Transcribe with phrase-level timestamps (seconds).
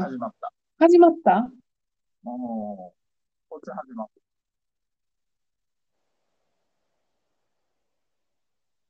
[0.00, 0.52] 始まった。
[0.80, 1.48] 始まった？
[2.24, 2.98] もう、
[3.48, 4.08] こっち始まっ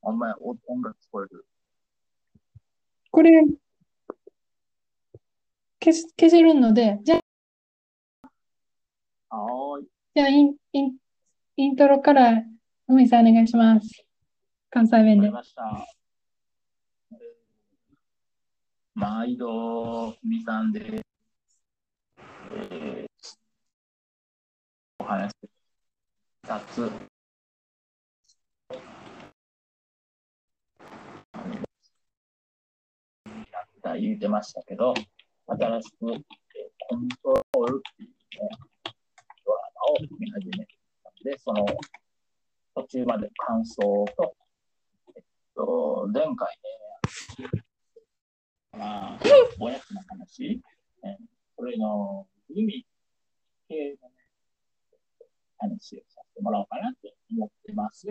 [0.03, 0.09] た。
[0.09, 1.47] あんまや、お音楽聞こえる？
[3.11, 3.33] これ、
[5.83, 7.21] 消す消せるので、じゃ
[9.31, 9.87] あ、はーい。
[10.15, 10.97] じゃあイン、イン、
[11.57, 12.43] イントロから、
[12.87, 14.07] ふみさんお願いします。
[14.71, 15.43] 関西弁でわかり。
[15.43, 15.94] ました。
[18.95, 21.05] 毎度、みさんで、
[22.53, 23.07] えー
[25.01, 25.31] お話
[26.45, 26.91] 二つ。
[33.83, 34.95] だ言ってましたけど、
[35.49, 36.21] 新しく、えー
[36.89, 38.17] コントロールっていうね、
[39.45, 41.67] ドラマを見始めたので、その
[42.77, 43.83] 途中まで感想
[44.17, 44.37] と、
[45.17, 45.23] えっ
[45.57, 46.57] と、前回
[47.43, 47.64] ね、
[48.79, 49.19] まあ、
[49.61, 50.61] おやつの話、
[51.05, 51.17] え
[51.57, 52.85] これの海
[53.69, 54.15] 系のね、
[55.59, 58.09] 話をさせてもらおうかなと思ってます。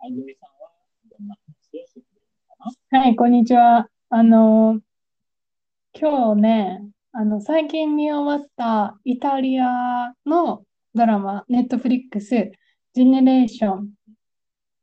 [0.00, 0.70] あゆみさんは
[1.10, 3.00] どんな話をしてくれるのかな？
[3.00, 3.88] はい、こんにちは。
[4.08, 4.80] あの、
[5.92, 10.64] 今日ね、あの、最近見終わったイタリアの
[10.94, 12.50] ドラマ、ネットフリックス、
[12.94, 13.90] ジェネレーション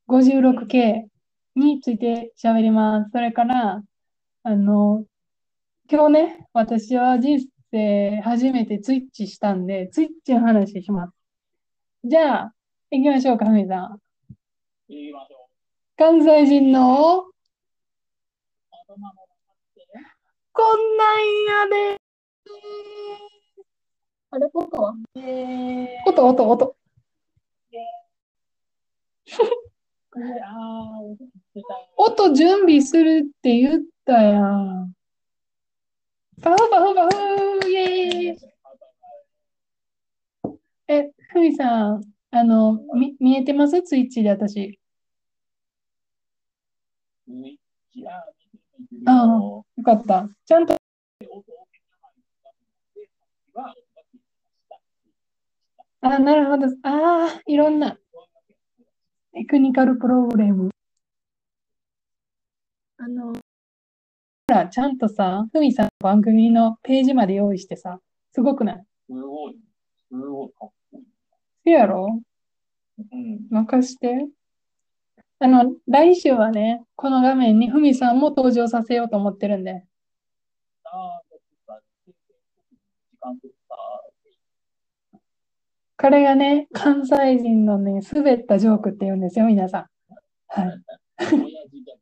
[0.08, 1.06] 56K
[1.56, 3.10] について喋ります。
[3.12, 3.82] それから、
[4.44, 5.04] あの、
[5.88, 7.40] 今日ね、私は人
[7.72, 11.14] 生初めてツイッチしたんで、ツイッチの話します。
[12.04, 12.54] じゃあ、
[12.90, 14.00] 行きましょうか、ふみさん。
[14.90, 15.40] 言いましょう。
[15.96, 17.26] 関西人の
[20.54, 22.02] こんなんやで。
[24.32, 24.96] あれ、音は？
[26.08, 26.76] 音、音、音。
[31.96, 34.95] 音準備するって言ったやん。
[36.42, 38.38] パフパフパフイエーイ
[40.88, 42.02] え、ふみさん、
[42.32, 44.80] あの、み、見えてますツイッチで私。
[49.08, 50.30] ああよかった。
[50.46, 50.76] ちゃんと、
[51.22, 53.10] 音を大きな声で
[53.54, 54.30] は音が聞いて
[56.02, 56.16] ました。
[56.16, 56.68] あ、なるほど。
[56.84, 57.98] ああ、いろんな
[59.34, 60.70] テクニカルプログラム。
[62.98, 63.34] あの、
[64.48, 68.00] ら、ちゃんとさ、ふみさんの番組のページまで用意してさ、
[68.32, 68.86] すごくない？
[69.08, 69.56] すごい、
[70.10, 71.04] すごいかっこいい。
[71.64, 72.22] せやろ？
[73.12, 73.40] うん。
[73.50, 74.28] 任して。
[75.40, 79.84] あの、来週はね、この画面にふみさんも登場させようと思ってるんで。
[80.84, 82.14] ああ、ちょっとさ、時
[83.20, 83.76] 間とか、
[85.98, 89.86] これがね、関西人のね、滑ったジョークって言うんですよ、皆さん。
[90.48, 90.84] はい。
[91.20, 91.98] 親父で、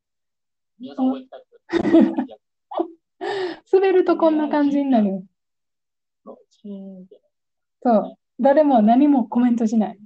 [0.80, 1.38] 皆さん覚えてた
[3.72, 5.25] 滑るとこんな感じになる。
[7.81, 8.17] そう。
[8.39, 10.00] 誰も何もコメントしない。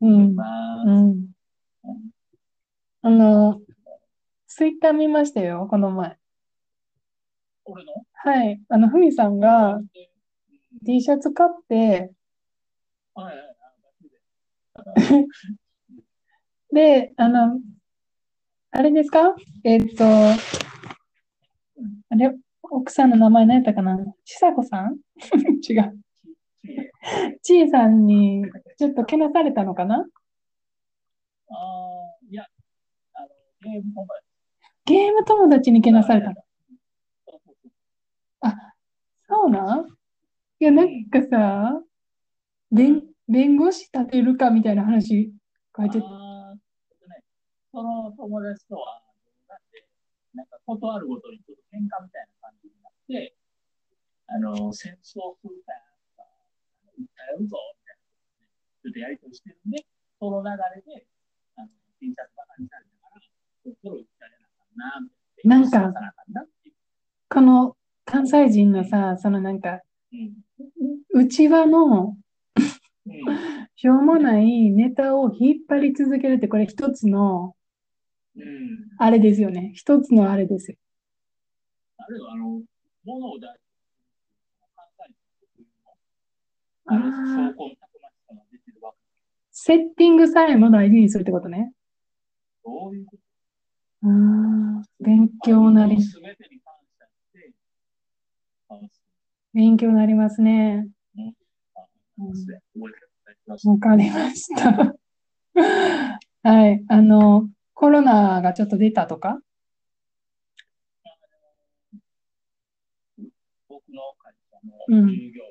[0.00, 0.34] うん。
[0.34, 1.26] まあ、うん。
[3.02, 3.60] あの、
[4.46, 6.18] ツイッター見ましたよ、この前。
[7.64, 7.92] 俺の？
[8.14, 8.60] はい。
[8.68, 9.86] あの、ふみさんがうん
[10.84, 12.12] T シャツ買って。
[16.72, 17.58] で、あの、
[18.76, 19.34] あれですか？
[19.64, 20.36] えっと、あ
[22.14, 22.30] れ、
[22.62, 23.96] 奥さんの名前何やったかな？
[24.26, 24.98] ちさ子さん？
[25.66, 25.98] 違う。
[27.42, 28.44] ちいさんに
[28.78, 29.96] ちょっとけなされたのかな？
[29.96, 31.56] ああ、
[32.28, 32.44] いや、
[33.14, 33.28] あの、
[33.62, 34.18] ゲーム本番。
[34.84, 36.34] ゲーム友達にけなされたの？
[36.34, 38.52] そうそうそう
[39.26, 39.86] そうなん？
[40.60, 41.80] いや、なんかさ、
[42.70, 45.32] 弁、弁護士立てるかみたいな話
[45.74, 46.25] 書いてた。
[47.76, 49.04] その友達とは、
[49.52, 49.84] なんで、
[50.32, 53.36] なんか断るごとにちょっと喧嘩みたいな感じになって、
[54.28, 56.24] あの、戦争するから、
[56.96, 57.04] 訴
[57.36, 58.48] えるぞ、みたいな、
[58.80, 59.84] ちょっとやりとりしてるんで、
[60.18, 61.04] その流れで、
[61.56, 61.68] あの、
[62.00, 63.20] T シャツばかりされたから、
[63.60, 64.40] そろそろ訴え
[64.80, 65.10] なあかんな、
[65.44, 66.74] みなんかさなあかんなっていう。
[67.28, 69.82] この関西人のさ、そのなんか、
[70.14, 70.32] うん。
[71.12, 72.16] 内輪の
[72.56, 73.12] うん。
[73.76, 77.55] しょうもないネタを引っ張り続けるって、これ一つの、うん。
[78.98, 79.72] あれですよね。
[79.74, 80.76] 一つのあれですよ。
[81.98, 82.44] あるいは、あの、
[83.04, 83.38] ものを。
[89.50, 91.72] セッティングさえも大事にするってことね。
[92.64, 93.16] どういうこ
[94.02, 94.08] と？
[94.08, 94.10] あ
[94.82, 95.96] あ、勉強なり、
[99.52, 100.88] 勉強になりますね。
[102.18, 102.98] の、すべて覚えて
[103.44, 103.72] ください。
[103.72, 104.94] わかりました。
[106.42, 106.84] はい。
[106.88, 107.48] あの、
[107.78, 109.38] コロナがちょっと出たとか？
[113.68, 115.44] 僕の会社の従業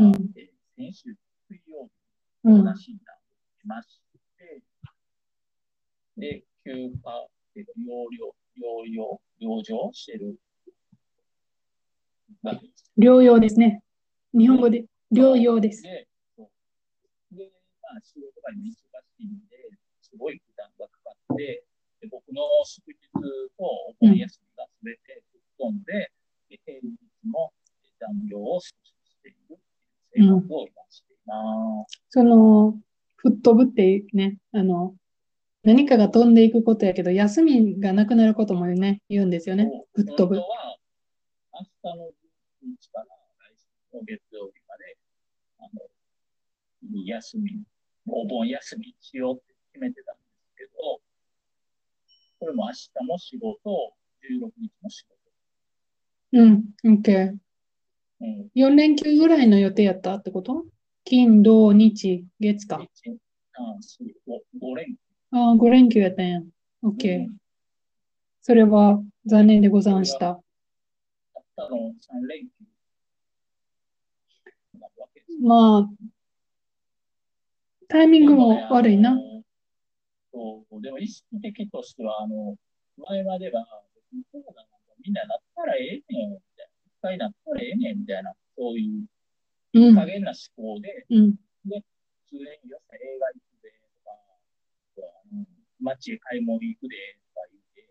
[0.00, 0.18] 員が、
[0.76, 1.16] 先週
[1.48, 1.90] 水曜日
[2.42, 2.56] うん。
[2.64, 3.14] 話にな
[3.62, 4.00] りまし
[4.36, 4.60] て、
[6.16, 10.40] で、休暇で療養、療養、療養してる
[12.42, 12.90] わけです。
[12.98, 13.84] 療養ですね。
[14.34, 15.82] 日本語で療養です。
[15.82, 16.08] で、
[17.30, 18.74] でまあ、仕事が忙し
[19.20, 19.46] いん。
[19.48, 19.70] で、
[20.00, 21.01] すごい負担がかかって、
[21.36, 21.64] で
[22.10, 23.20] 僕の祝日と
[23.60, 26.10] お盆休みがすべて吹っ飛んで、
[26.48, 26.98] で平日
[27.28, 27.52] も
[28.00, 28.72] 残業を少し
[29.04, 29.58] しているっ
[30.12, 31.34] ていう生活を今していま
[31.88, 32.00] す。
[32.10, 32.78] その、
[33.16, 34.96] 吹っ飛ぶっていうね、あの、
[35.62, 39.70] 何かが飛んでいくことやけど、休みがなくなることもね、言うんですよね。
[39.94, 40.40] 吹っ飛ぶ。
[40.40, 40.76] は、
[41.54, 41.60] 明
[41.92, 42.10] 日の11
[42.80, 44.96] 日から来週の月曜日まで、
[45.60, 47.62] あの、休み、
[48.08, 51.00] お盆休みしようって決めてたんですけど、
[52.42, 53.94] これも明日も仕事、
[54.28, 55.16] 16日も仕事。
[56.32, 57.36] うん、OK。
[58.20, 58.50] うん。
[58.56, 60.64] 4連休ぐらいの予定やったってこと？
[61.04, 63.14] 金、土、日、月か？1、3、
[64.26, 64.94] 4、5連休。
[65.30, 66.42] ああ、5連休やったんや。
[66.82, 67.28] OK。
[68.40, 70.18] それは残念でござんした。
[70.18, 72.50] たったの3連休。
[75.44, 75.88] まあ、
[77.86, 79.16] タイミングも悪いな。
[80.32, 82.56] そう、でも意識的としては、あの、
[83.08, 83.64] 前までは、
[84.30, 86.72] コロナなんかみんななったらええねん、みたいな。
[86.84, 89.06] 一回なったらええねん、みたいな、そういう
[89.74, 91.32] うん、加減な思考で、うん、
[91.64, 91.80] 普
[92.28, 93.72] 通によさ映画行くで、
[94.04, 95.46] とか、あの
[95.80, 97.88] 街へ買い物行くで、とか言って、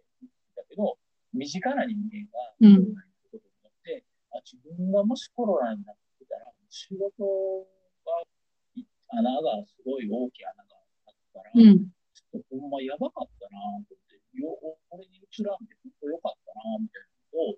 [0.56, 0.98] だけど、
[1.34, 2.86] 身近な人間がうん。
[2.86, 7.66] コロナになることによって、あ自分がもしコロナになってたら、仕事
[8.06, 8.22] が、
[8.76, 10.62] い穴がすごい大きい穴が
[11.08, 11.90] あったから、うん、
[12.32, 14.58] ほんまやばかったなと思って、よ
[14.92, 17.56] 俺に移らんで本当よかったなみたいなのを、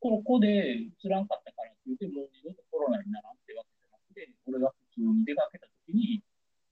[0.00, 6.22] ここで移らんかったからって言って、もう二度とコロナにならんってわけじゃなくて、俺が普通に出かけた時に、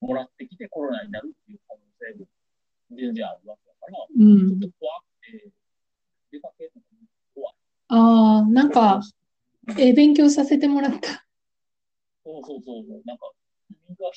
[0.00, 2.26] もらってきてコロナになるっていう可能性も
[2.96, 4.60] 全然あるわけだから、うちょんっ。
[4.60, 5.50] と怖くて、
[6.32, 6.86] 出かけるのが
[7.34, 7.54] 怖い。
[7.88, 9.00] ああ、なんか、
[9.78, 11.24] ええ勉強させてもらった。
[12.24, 13.30] そうそうそうそう、なんか、
[13.88, 14.12] 身が引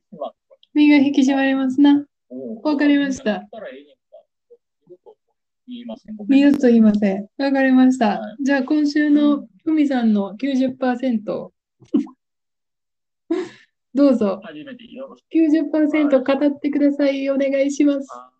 [0.00, 0.56] き締まった。
[0.74, 2.06] 身が引き締まりますな。
[2.32, 3.46] うんわかりました
[6.28, 7.28] 二度と言いません。
[7.38, 8.44] わかりましたはい。
[8.44, 11.22] じゃあ今週のふみさんの90%
[13.94, 15.28] どうぞ初めてよろしく。
[15.34, 17.28] 90%語ってください。
[17.30, 18.08] お願いします。
[18.12, 18.32] あ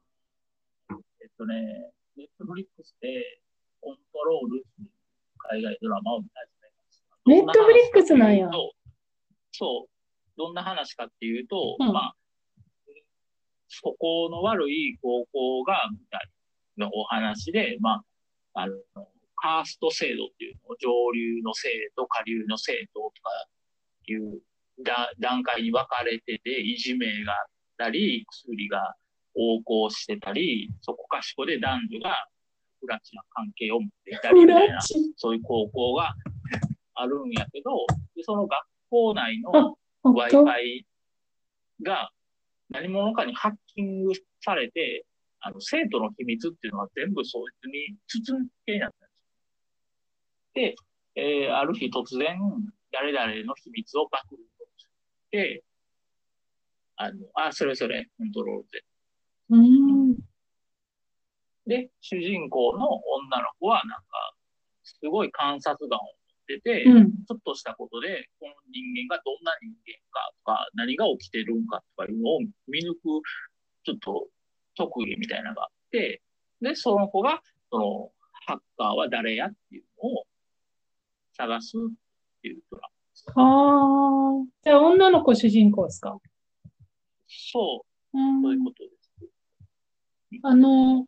[0.90, 0.94] え
[1.26, 3.40] っとね、ネットフリックスで
[3.80, 4.64] コントロール
[5.50, 7.06] 海外ドラマを見始めました。
[7.26, 8.50] ネットフリックスなんや
[9.52, 9.92] そう。
[10.36, 12.16] どんな話かっていうと、うんまあ、
[13.82, 16.20] 素行の悪い高校が舞台
[16.78, 18.02] のお話で、ま
[18.54, 18.74] あ、あの、
[19.36, 23.30] カースト制度っていうのを上流の制度、下流の制度とか
[24.06, 24.40] いう
[24.82, 28.94] だ段階に分かれてて、いじめがあったり、薬が
[29.34, 32.26] 横行してたり、そこかしこで男女が
[32.80, 34.80] 不ラチな関係を持っていたりフみたいな。
[35.16, 36.14] そういう高校が
[36.94, 40.84] あるんやけど、でその学校内の Wi-Fi
[41.82, 42.10] が
[42.72, 45.04] 何者かにハッキングされて、
[45.40, 48.36] あの生徒の秘密っていうのは全部そいつに筒抜
[48.66, 49.08] けになったん
[50.64, 50.74] です。
[51.14, 52.38] で、えーある日突然、
[52.90, 54.38] 誰々の秘密を暴露
[54.76, 54.88] し
[55.30, 55.62] て、
[56.96, 58.84] あの、あ、それそれ、コントロールで。
[59.50, 60.16] うーん。
[61.66, 64.34] で、主人公の女の子はなんか、
[64.84, 66.08] すごい観察眼を持
[66.58, 67.12] ってて、うん。
[67.24, 72.98] ちょっとしたことで、この人間がどんな人間かとか、何が起きてるんかとかいうのを見抜く、
[73.84, 74.28] ちょっと
[74.76, 76.22] 特技みたいなのがあって、
[76.60, 78.10] で、その子が、その、
[78.46, 80.24] ハッカーは誰やっていうのを
[81.36, 81.80] 探すっ
[82.42, 82.88] ていうドラ
[83.36, 83.42] マ。
[83.42, 84.46] ああ。
[84.64, 86.18] じゃあ女の子主人公ですか？
[87.28, 90.40] そうう、そういうんことです。
[90.42, 91.06] あの、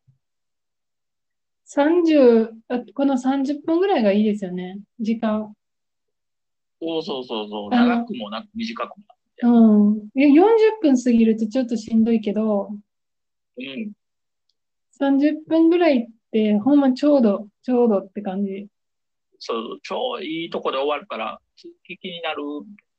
[1.66, 4.78] 30、あこの30分ぐらいがいいですよね。
[5.00, 5.54] 時間。
[6.80, 9.46] そうそうそうそう、長くもなく短くもなくて。
[9.46, 10.08] うん。
[10.20, 12.70] いや40分過ぎるとちょっとしんどいけど、
[13.56, 13.92] うん。
[15.00, 18.68] 30分ぐらいってほんまちょうど、ちょうどって感じ。
[19.38, 22.42] そう、超いいとこで終わるから、続き気になる。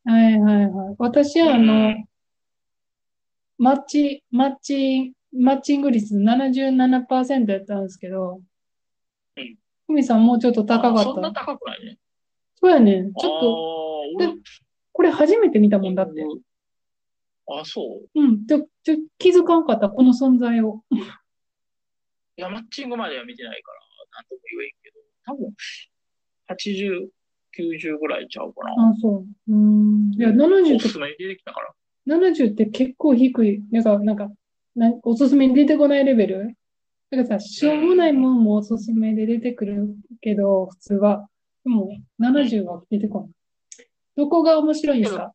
[0.06, 0.96] はいはいはい。
[0.98, 2.06] 私はあうのん、
[3.58, 8.44] マッチ、マッチ、マッチング率77%やったんですけどうん、
[9.88, 11.42] ふみさんもうちょっと高かあそんなった。
[11.46, 11.98] 高くないね。
[12.56, 13.12] そうやね。
[13.20, 13.38] ちあょ
[14.18, 14.40] っと、で
[14.94, 16.24] これ初めて見たもんだって。
[17.48, 18.20] 俺、あ、そう。
[18.20, 18.46] うん。
[18.48, 20.84] ちょ、ちょ、気づかんかった、この存在を。
[22.38, 23.80] いや、マッチングまでは見てないから、
[24.18, 25.54] なんとも言えんけど、多分、
[26.48, 27.10] 80、
[27.58, 28.90] 90ぐらいちゃうかな。
[28.90, 29.54] あ、そう。
[29.54, 30.12] うん。
[30.14, 31.74] いや、70っておすすめに出てきたから。
[32.08, 33.64] 70って結構低い。
[33.72, 34.32] なんか、なんか、
[34.76, 36.56] なおすすめに出てこないレベル
[37.12, 41.30] だからさ、しょうもないもんもおすすめで出てくるけど、普通は。
[41.64, 43.30] でも、70は出てこない。
[44.16, 45.34] どこが面白いんですか？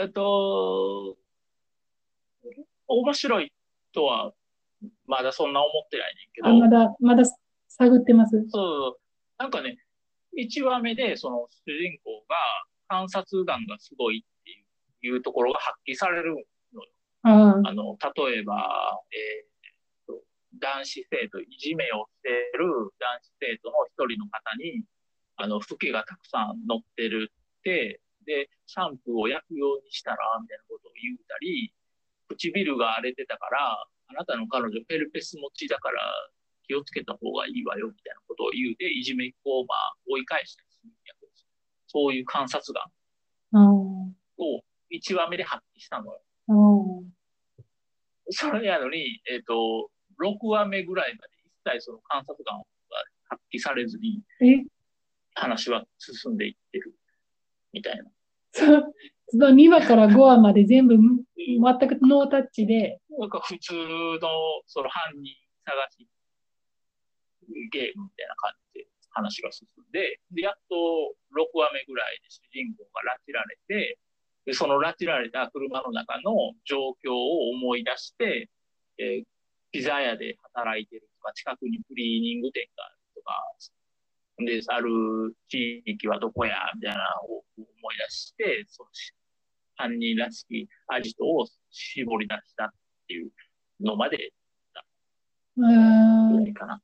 [0.00, 1.16] えっと、
[2.86, 3.52] 面白い
[3.92, 4.32] とは、
[5.06, 7.22] まだそんな思ってないねんけあ、まど、だ、まだ
[7.68, 8.44] 探ってます。
[8.48, 9.00] そう
[9.38, 9.78] なんかね、
[10.38, 12.36] 1話目で、その主人公が
[12.88, 16.46] 観察眼がすごいっていういうところが発揮される。
[17.22, 19.52] ああ、あの、例えば、えー
[20.60, 22.68] 男子生徒、いじめをしている
[23.00, 24.84] 男子生徒の一人の方に、
[25.36, 31.72] あの、フケがたくさん乗ってるって、で、シャンプーを焼くようにしたら、みたいなことを言うたり、
[32.28, 36.00] 唇が荒れてたから、あなたの彼女ヘルペス持ちだから
[36.68, 41.32] 気をつけた方がいいわよ、みたいなことを言うて、いじめっ子をまあ追い返したりするんやけど、
[41.88, 42.82] そういう観察眼
[43.54, 43.72] あ
[44.38, 46.20] を1話目で発揮したのよ。
[48.30, 49.90] それやのに、えっ、と、
[50.20, 52.64] 6話目ぐらいまで一切その観察眼が
[53.28, 54.22] 発揮されずに
[55.34, 56.94] 話は進んでいってる
[57.72, 58.04] みたいな。
[58.52, 58.64] そ
[59.32, 64.28] その2話から5話まで全部全くノータッチで、なんか普通の
[64.66, 65.32] その犯人
[65.64, 66.06] 探し
[67.72, 70.76] ゲームみたいな感じで話が進んで、で、やっと
[71.32, 74.11] 6話目ぐらいで主人公が拉致られて、で
[74.50, 78.48] その拉致られた車の中の状況を思い出して、
[78.98, 79.24] えー
[79.72, 83.32] ピザ屋で働いてるとか、近くにクリーニング店があるとか、
[84.44, 88.90] で、ある地域はどこや、みたいなのを思い出して、その
[89.76, 92.68] 犯人らしきアジトを絞り出したっ
[93.08, 93.30] ていう
[93.80, 94.32] のまで
[95.56, 96.82] うーんかな。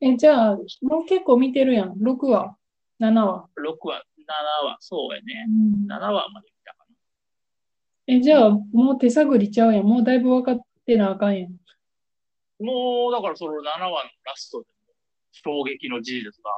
[0.00, 1.92] え、じゃあ、もう結構見てるやん。
[1.94, 2.56] 6話、
[2.98, 3.48] 7話。
[3.56, 5.46] 6話、7話、そうやね。
[5.48, 6.94] うん7話まで見たかな。
[8.06, 9.84] え、じゃあ、もう手探りちゃうやん。
[9.84, 11.50] もうだいぶ分かってなあかんやん。
[12.62, 13.94] もう、だからその7話の
[14.24, 14.72] ラストでも
[15.32, 16.50] 衝撃の事実が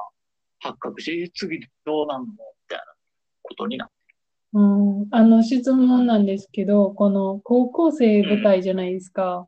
[0.59, 2.37] 発覚し、え次どうなんのみ
[2.67, 2.83] たいな
[3.41, 3.93] ことになって。
[4.53, 9.47] うん、あの質問なんですけど、この高校生舞台じゃないですか。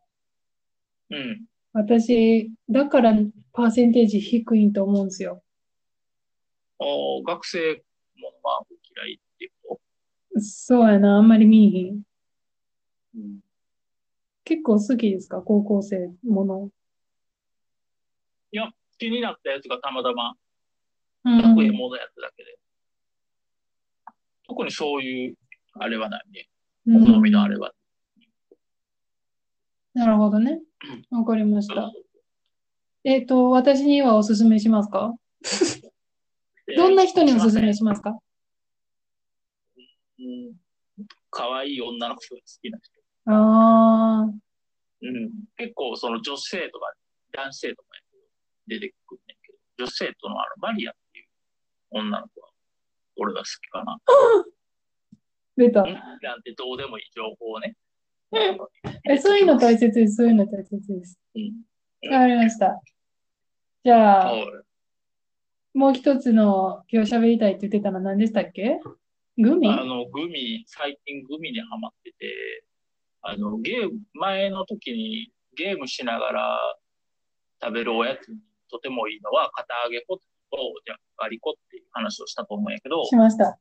[1.12, 1.46] うん。
[1.74, 3.13] 私、だから
[3.53, 5.44] パーセンテージ低いと思うんですよ。
[6.79, 7.84] お学生
[8.45, 9.79] ものは嫌いってこ
[10.37, 12.01] そうやな、あんまり見えへん。
[12.01, 12.07] と、
[13.15, 13.39] うん、
[14.43, 15.41] 結構好きですか？
[15.41, 16.69] 高校生もの。
[18.97, 20.35] 気になったやつがたまたま
[21.25, 22.57] うん学園ものやっただけで。
[24.47, 25.35] 特にそういう、
[25.73, 26.47] あれはないね。
[26.87, 27.73] うん好みのあれは。
[29.93, 30.61] なるほどね。
[31.11, 31.91] わかりました。
[33.03, 35.13] えっと、私にはおすすめしますか？
[36.77, 38.11] どんな人におすすめしますか？
[38.11, 38.19] うん。
[41.29, 43.00] 可愛い女の人が好きな人。
[43.31, 44.34] ああ、
[45.01, 45.31] うん。
[45.57, 46.93] 結構その女子生徒が、
[47.34, 47.88] 男子生徒が
[48.67, 51.25] 出てくるねんけど、女子生徒のあのマリアっていう
[51.91, 52.50] 女の子は、
[53.17, 54.00] 俺が好きかな。
[55.57, 55.84] 出た。
[55.84, 57.75] んなんてどうでもいい情報をね。
[59.10, 60.15] え、そういうの大切です。
[60.15, 61.19] そういうの大切です。
[61.36, 62.12] うん。
[62.12, 62.81] わかりました。
[63.84, 64.65] じゃあ、はい
[65.75, 68.79] もう一つの今日喋りたいって言ってたのは何でしたっけ？
[69.38, 69.70] グミ？
[69.70, 72.65] あの、グミ、最近グミにハマってて、
[73.22, 76.60] あの、ゲーム、前の時にゲームしながら
[77.62, 78.39] 食べるおやつに
[78.70, 83.60] とてもいいのは、片揚げポテトとじゃがりこっていう話をしたと思うんやけど、しました。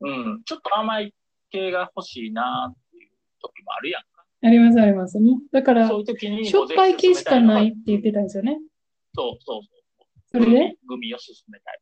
[0.00, 1.14] うん、ちょっと甘い
[1.50, 3.10] 系が欲しいなっていう
[3.40, 4.24] 時もあるやんか。
[4.42, 5.18] あります、あります。
[5.52, 8.58] だから、そういう時にしょっぱい系しかないって言ってたんですよね。
[9.14, 10.44] そうそうそう。
[10.44, 10.76] それで？
[10.86, 11.80] グミを勧めたい。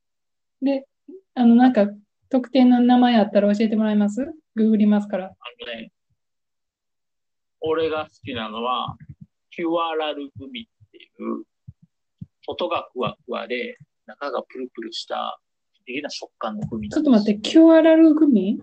[0.62, 0.86] で、
[1.34, 1.88] あの、なんか、
[2.32, 4.24] 特定の名前あったら教えてもらえます？
[4.54, 5.26] ググりますから。
[5.26, 5.92] あのね、
[7.60, 8.96] 俺が好きなのは、
[9.50, 11.44] キュアラルグミっていう、
[12.46, 15.38] 外がふわふわで、中がプルプルした、
[15.74, 18.58] 不思議な食感のグミちょっと待って、キュアラルグミ？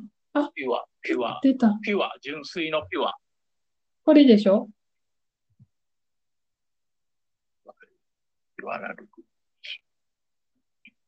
[0.55, 1.77] ピュア、ピュア、出た。
[1.83, 3.13] ピュア、純粋のピュア。
[4.03, 4.67] これでしょ？
[7.65, 7.91] わかる？
[8.57, 9.23] ピュアラルグミ。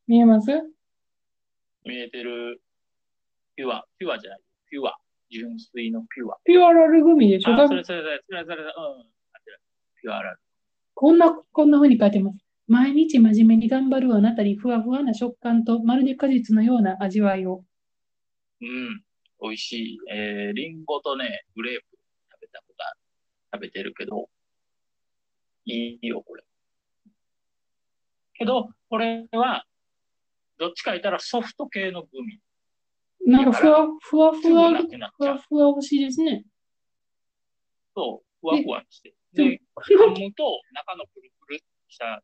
[0.06, 0.52] 見えます？
[1.92, 2.62] 見えてる、
[3.58, 4.98] ピュア、ピュアじゃない、ピュア、
[5.30, 6.38] 純粋のピュア。
[6.46, 7.54] ピュアラルグミでしょ？
[7.54, 8.72] あ、だそれそれそれ、それそれ、うん。
[10.02, 10.40] ピュアラル。
[10.94, 12.38] こんな、こんな風に書いてます。
[12.68, 17.66] 毎日真面目に頑張るあなたにふわふわな食感とまるで果実のような味わいを。
[18.62, 19.04] うん、
[19.42, 20.00] 美味しい。
[20.10, 21.98] えー、リンゴとね、グレープ
[22.32, 22.98] 食べたことある。
[23.54, 24.30] 食べてるけど、
[25.66, 26.44] いいよ、これ。
[28.36, 29.66] けど、これは、
[30.62, 32.40] どっちか言ったらソフト系のグミ。
[33.26, 35.26] なんかふわふわふわ、ふ。
[35.26, 36.46] わふわ欲しいですね。
[37.96, 39.16] と、ふわふわして。
[39.34, 42.22] でで、噛むと中のプルプルした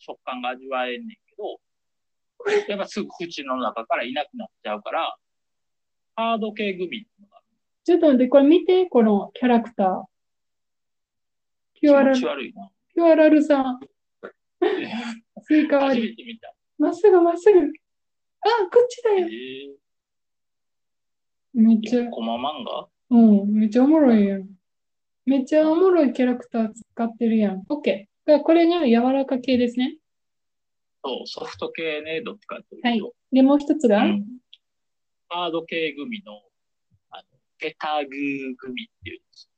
[0.00, 5.16] 食感が味わえんねんけど、やっぱすぐ口の中からいなくなっちゃうから、
[6.16, 7.06] ハード系グミ
[7.84, 10.04] ちょっと待って、これ見て、このキャラクター。
[11.74, 12.68] キュアラル気持ち、悪いな。
[12.92, 13.80] キュアラルさん。
[15.42, 16.08] スイカ割り。
[16.08, 16.55] 初めて見た。
[16.78, 17.58] まっすぐまっすぐ。
[17.58, 19.28] あ、こっちだえよ。
[21.56, 22.88] ー、めっちゃ、コマ漫画？
[23.10, 24.48] うん、めっちゃおもろいやん。
[25.24, 27.62] めっちゃおもろいキャラクター使ってるやん。
[27.62, 28.06] OK。
[28.26, 29.96] だからこれが柔らか系ですね。
[31.04, 32.88] そう、ソフト系ね、どっちかというと。
[32.88, 33.00] はい
[33.32, 34.24] で、もう一つが、うん
[35.28, 36.40] ハード系グミの、
[37.10, 37.22] あの、
[37.58, 39.50] ペタグーグミっていうんです。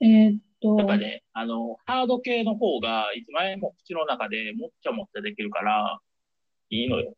[0.00, 0.44] えーっと、
[0.78, 6.00] やっぱね、あの、ハード系の方が、いつまでも口の中でもっちゃもっちゃできるから、
[6.70, 7.14] いいのよ。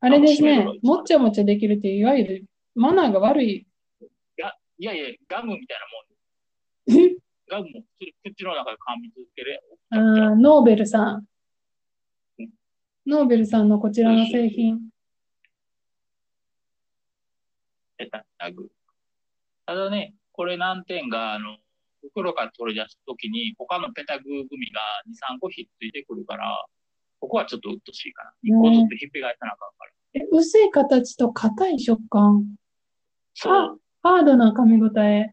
[0.00, 2.44] あれですねもっちゃもちゃできるっていわゆる
[2.74, 3.66] マナーが悪い。
[4.76, 5.78] いやいや、ガムみたい
[6.86, 7.16] なもん。
[7.48, 11.26] ガムも口口の中で噛み続けるやあノーベルさん
[12.38, 12.50] うん。
[13.06, 14.90] ノーベルさんのこちらの製品。
[19.66, 21.56] ただね、これ難点が、あの、
[22.08, 26.66] 袋から取り出すときに、他のペタググミが2、3個ひっついてくるから、
[27.20, 28.32] ここはちょっとうっとしいかな。
[28.44, 29.90] 1個ずつひっぺがいたなあかんから。
[30.14, 32.46] え薄い形と硬い食感。
[33.34, 33.80] そう。
[34.02, 35.32] ハードな噛み応え。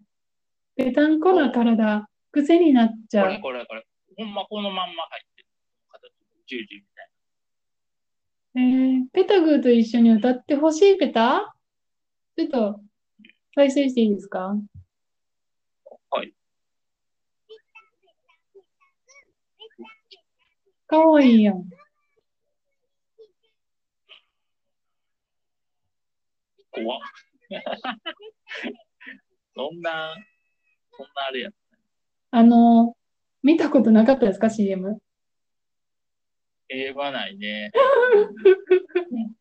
[0.75, 2.07] ぺたんこな体。
[2.31, 3.41] 癖になっちこれゃう。
[3.41, 3.85] これこれ。
[4.17, 5.47] ほんまこのまんま入ってる。
[5.89, 6.11] 形、
[6.47, 7.11] ジュージューみたい
[8.53, 11.55] えー、ペタグーと一緒に歌ってほしいペタ？
[12.35, 12.81] ちょっと
[13.55, 14.55] 再生していいですか
[16.09, 16.33] はい。
[20.91, 21.55] かわいいやん。
[21.55, 21.63] な。
[26.69, 26.99] 怖っ
[29.55, 30.13] そんな、
[30.91, 31.49] そんなあれや。
[32.31, 32.97] あの、
[33.41, 35.01] 見たことなかったですか ?CM。
[36.67, 37.71] 言わないね。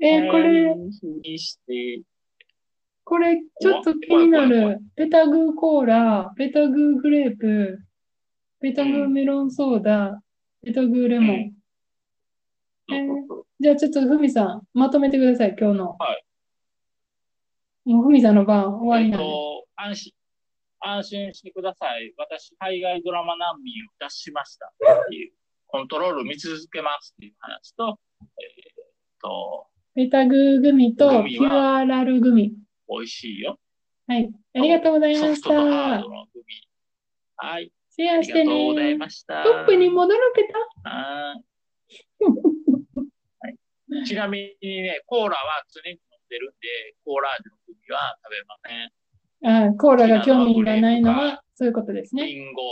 [0.00, 0.74] えーこれ、
[3.04, 4.80] これ、ちょっと気になる。
[4.96, 7.84] ペタグーコーラ、ペタグーグレープ、
[8.60, 10.23] ペタグーメロンソーダ、
[10.64, 11.36] ペタグーレモン。
[11.36, 13.24] えー
[13.60, 15.96] じゃあちょっとふみさん、まとめてください、今日の。
[15.98, 16.24] はい
[17.84, 19.26] もうふみさんの番終わりなんで。
[19.26, 20.12] と、安心、
[20.80, 22.14] 安心してください。
[22.16, 24.70] 私、海外ドラマ難民を脱しましたっ
[25.08, 25.32] ていう、
[25.66, 28.86] コントロール見続けますっていう話と、えーっ
[29.20, 31.48] と、ペタグーグミとグミは？
[31.48, 32.54] キュアラルグミ。
[32.88, 33.58] 美味しいよ。
[34.08, 34.30] はい。
[34.54, 36.02] ありがとうございましソフトとハー
[37.38, 37.46] た。
[37.46, 37.70] はい。
[37.96, 38.96] シェありアしてがとうございね。
[38.96, 39.44] ました。
[39.44, 40.48] トップに戻るペ
[40.82, 40.90] タ。
[40.90, 42.34] はーい
[43.40, 44.04] はい。
[44.04, 49.68] ちなみにね、コーラは常に飲んでるんで、コーラ味のグミは食べません。
[49.68, 52.26] あーコーラが興味がないのは、そういうことですね。
[52.26, 52.62] リンゴ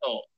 [0.00, 0.28] と、そ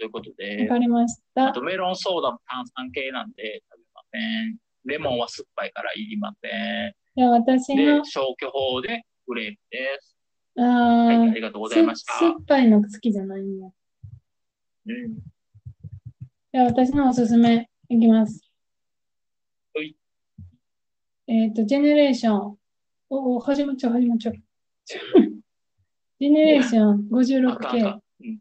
[0.00, 1.48] ういうことわでか、りました。
[1.48, 4.56] あとメロンソーダも炭酸系なんで食べません。
[4.86, 6.94] レモンは酸っぱいからいりません。
[7.16, 10.13] じゃあ私での、、消去法でグレープです。
[10.56, 12.12] あはい、あーりがとうございました。
[12.14, 13.68] す酸っぱいの好きじゃないんや。
[14.86, 15.14] うん、
[16.52, 18.40] じゃあ私のおすすめいきます。
[19.74, 19.96] はい
[21.26, 22.58] えっと、ジェネレーション。
[23.10, 24.34] お、お、始まっちゃう、始まっちゃう。
[26.20, 26.90] ジェネレーション
[27.50, 28.26] あかんあか 56K。
[28.26, 28.38] んうん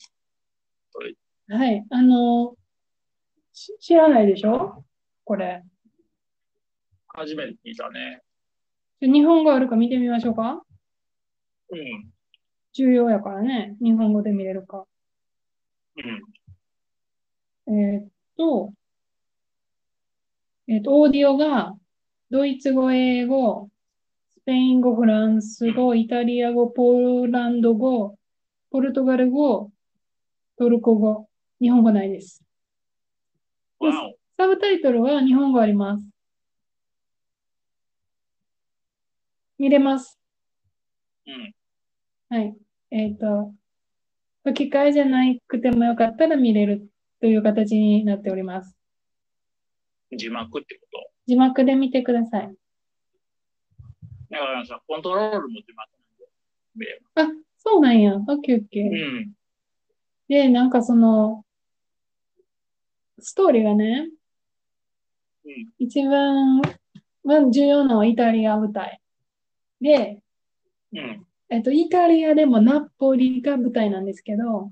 [0.91, 1.15] それ
[1.47, 1.85] はい。
[1.89, 2.55] あの
[3.53, 4.83] し知らないでしょ？
[5.23, 5.63] これ。
[7.07, 8.21] 初めて聞いたね。
[9.01, 10.63] 日本語あるか見てみましょうか
[11.73, 12.13] うん。
[12.73, 13.75] 重要やからね。
[13.81, 14.85] 日本語で見れるか。
[17.67, 17.73] うん。
[17.75, 18.73] えーっと、
[20.67, 21.75] えーっと、オーディオが、
[22.29, 23.69] ドイツ語、英語、
[24.31, 28.17] スペイン語、フランス語、イタリア語、ポーランド語、
[28.71, 29.71] ポルトガル語、
[30.57, 31.27] トルコ語、
[31.59, 32.43] 日本語ないです。
[33.79, 33.91] わ
[34.37, 36.05] サブタイトルは日本語あります。
[39.57, 40.19] 見れます。
[41.27, 41.31] お。
[41.31, 41.53] うん。
[42.33, 42.55] はい。
[42.89, 43.53] えっと、
[44.43, 46.89] 吹き替えじゃなくてもよかったら見れる
[47.21, 48.75] という形になっております。
[50.11, 51.11] 字幕ってこと？
[51.27, 52.55] 字幕で見てください。
[54.31, 55.91] だからさ、コントロールも字幕
[57.15, 58.15] なんであ、そうなんや。
[58.15, 58.89] オッケーオッケば。
[58.89, 59.19] うー。
[59.25, 59.33] ん。
[60.27, 61.45] で、なんかその、
[63.19, 64.09] ストーリーがね、
[65.45, 65.69] うん。
[65.77, 66.63] 一番、
[67.23, 68.99] まあ、重要なのはイタリア舞台。
[69.79, 70.19] で、
[70.93, 71.27] うん。
[71.53, 74.71] えっと、イタリアでもナポリが舞台なんですけど、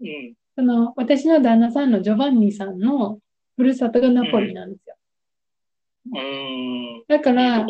[0.00, 0.34] うん。
[0.54, 3.18] その、私の旦那さんのジョバンニさんの
[3.56, 4.96] ふるさとがナポリなんですよ。
[6.12, 6.18] うー
[7.00, 7.04] ん。
[7.08, 7.66] だから。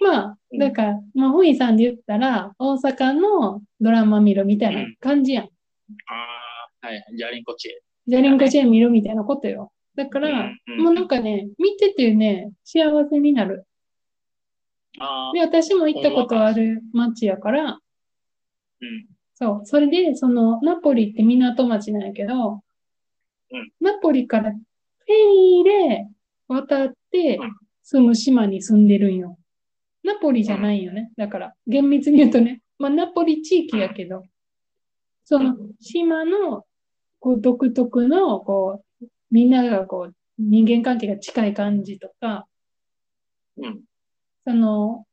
[0.00, 5.44] まあ、だから、まあ、本井さんで言ったら、大阪のドラマ見るみたいな感じやん。
[5.44, 5.48] あ
[6.82, 7.04] あ、はい。
[7.16, 7.70] ジャリンコチェ。
[8.08, 9.70] ジャリンコチェ見るみたいなことよ。
[9.94, 13.64] だから、うんうんもうなんかね、見ててね、幸せになる。
[15.34, 17.78] で、私も行ったことある街やから、
[18.80, 19.06] うん。
[19.34, 19.66] そう。
[19.66, 22.62] それで、その、ナポリって港町なんやけど、
[23.52, 24.58] うんナポリからフェ
[25.08, 26.08] リーで
[26.48, 29.38] 渡ってうん住む島に住んでるんよ。
[30.02, 31.12] ナポリじゃないよね。
[31.16, 34.24] だから、厳密に言うとね、まあ、ナポリ地域やけど、
[35.24, 36.64] その島の
[37.20, 42.46] こう独特の、こう、みんながこう、人間関係が近い感じとか、
[43.56, 43.82] うん。
[44.46, 45.04] その、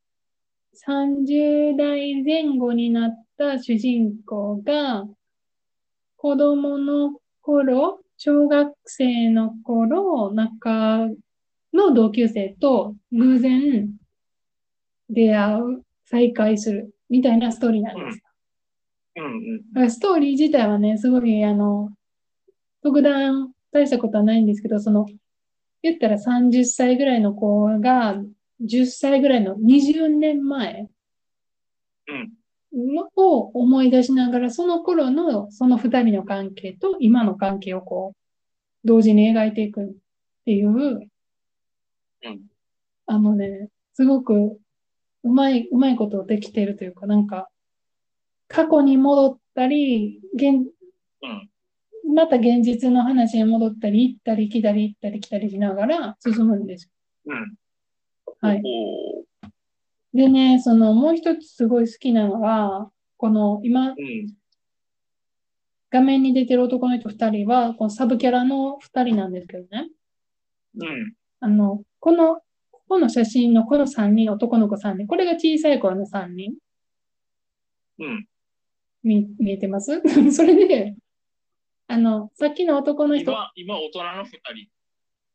[0.74, 5.06] 30代前後になった主人公が、
[6.18, 11.10] 子供の頃、小学生の頃、中
[11.74, 13.90] の同級生と偶然
[15.10, 18.22] 出会う、再会する、みたいなストーリーなんです。
[19.16, 19.64] うん。
[19.82, 19.92] うん。
[19.92, 21.90] ストーリー自体はね、すごい、あの、
[22.84, 25.08] 特段大したことはないんですけど、その、
[25.82, 28.22] 言ったら30歳ぐらいの子が、
[28.62, 30.88] 10歳ぐらいの20年前
[33.16, 38.18] を思い出しながら、その頃のその二人の関係と今の関係をこう、
[38.88, 39.88] 同時に描いていくっ
[40.46, 42.42] ていう、うん。
[43.06, 44.60] あのね、すごく
[45.24, 47.50] うまい、うまいことできてるというか、なんか、
[48.48, 50.68] 過去に戻ったり、現、
[51.22, 51.50] うん。
[52.14, 56.92] また現実の話に戻ったり、行ったり来たり行ったり来たりしながら進むんです。
[57.26, 57.56] うん。
[58.44, 58.64] はい。
[60.14, 63.96] でね、そのもう一つすごい好きなのが、この今うん。
[65.90, 69.90] 画面に出てる男の人二人は、このサブキャラの二人なんですけどね。
[70.76, 71.14] うん。
[71.40, 72.42] あの、この、
[72.90, 76.56] この写真のこの三人、男の子三人、これが小さい頃の三人、
[78.00, 78.28] うん。
[79.04, 80.02] 見、見えてます？
[80.34, 80.96] それで、
[81.88, 84.70] あの、さっきの男の人、今、今、大人の二人。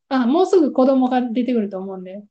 [0.09, 2.29] あ、もうすぐ子供が出てくると思うんでうん。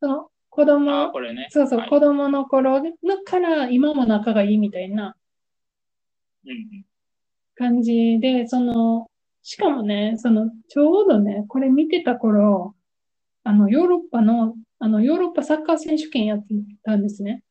[0.00, 1.48] その子供、これね。
[1.50, 2.90] そうそう、はい子供の頃の
[3.24, 5.16] から今も仲がいいみたいな
[6.46, 6.84] うん。
[7.54, 9.06] 感じで、その、
[9.42, 12.74] しかもね、その、ちょうどね、これ見てた頃、
[13.44, 17.42] あの、ヨーロッパの、あの、ヨーロッパサッカー選手権やってたんですね。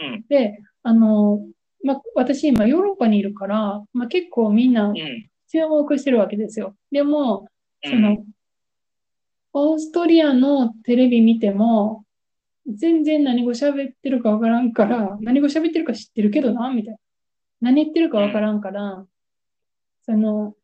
[0.00, 0.24] うん。
[0.28, 1.40] で、あの、
[1.84, 4.96] まあ、私今ヨーロッパにいるから、まあ、結構みんなうん。
[5.48, 6.76] 注目してるわけですよ。
[6.90, 7.48] でも、
[7.84, 7.90] うん。
[7.90, 8.24] その、
[9.52, 12.04] オーストリアのテレビ見ても、
[12.66, 16.98] 全然何語喋ってるかわからんから、何語喋ってるか知ってるけどな、みたいな。
[17.60, 19.04] 何言ってるかわからんから、
[20.04, 20.54] その、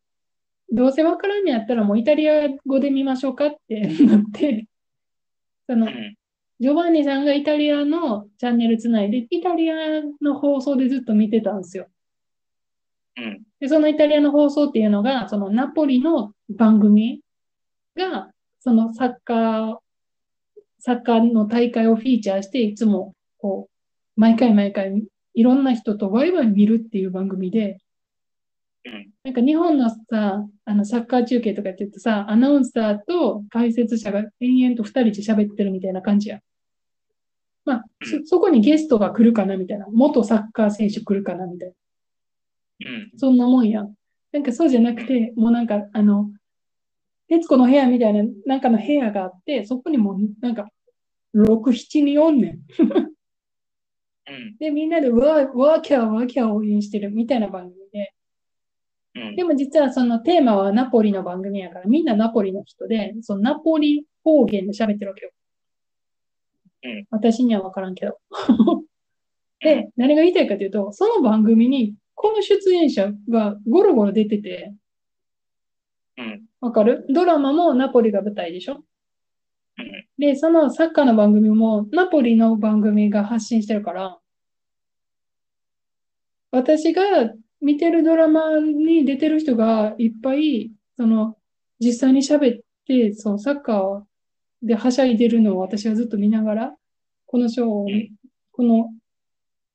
[0.71, 4.67] どうせわからんのやったらもうイタリア語で見ましょうかって なって、
[5.67, 6.15] そのう、ん。
[6.59, 11.87] ジョバンニさんがイタリアのチャンネルつないで、イタリアの放送でずっと見てたんですよ。
[13.17, 13.43] うん。
[13.59, 17.21] で、そのイタリアの放送っていうのが、そのナポリの番組
[17.95, 19.77] が、そのサッカー、
[20.79, 27.79] サッカーの大会をフィーチャーして、いつも、こう、毎回毎回、いろんな人とワイワイ見るっていう番組で、
[28.85, 29.11] うん。
[29.23, 36.39] なんか日本のさ、あの、サッカー中継とかって言うとさ、アナウンサーと解説者が延々と二人で喋ってるみたいな感じや。
[37.65, 39.85] まあ、そ、そこにゲストが来るかなみたいな。
[39.91, 41.73] 元サッカー選手来るかなみたいな。
[42.89, 43.11] うん。
[43.17, 43.93] そんなもんやん。
[44.31, 46.31] なんかそうじゃなくて、もうなんか、あの、
[47.29, 50.67] 徹子の部屋みたいな、なんかの部屋があって、そこにもう、なんか、
[51.35, 52.59] 6、7人おんねん。
[52.81, 54.57] うん。
[54.57, 58.13] で、みんなでわー、わーキャーわーキャー応援してるみたいな番組で。
[59.15, 59.35] うん。
[59.35, 65.31] でも実はそのテーマはナポリの番組やから、みんなナポリの人で、そのナポリ方言で喋ってるわけよ。
[66.81, 68.19] うん私にはわからんけど。
[69.59, 74.73] で、何が言いたいかというと、その番組に、この出演者がゴロゴロ出てて、
[76.19, 76.41] うん。
[76.59, 77.05] わかる？
[77.09, 78.83] ドラマもナポリが舞台でしょ？
[79.77, 80.05] うん。
[80.17, 84.17] で、そのサッカーの番組もナポリの番組が発信してるから、
[86.51, 87.01] 私が
[87.61, 91.37] 見てるドラマに出てる人がいっぱい、その、
[91.79, 94.01] 実際に喋って、そのサッカー
[94.61, 96.75] ではしゃいでるのを私はずっと見ながら、
[97.27, 98.09] このショーを、うん
[98.51, 98.89] この、